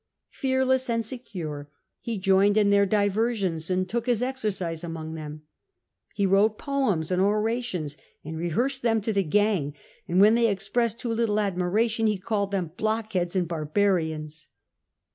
[0.31, 1.69] Fearless and secure,
[2.07, 5.43] ho joined in their diver.siona, and took hia oxercLse among them.
[6.17, 9.73] Ih) wrote poems ami oratnms, and re Iioarsed them to the gaug,
[10.07, 14.31] and when they expressed too little admiration, ho called them blockheads and barbarian.^."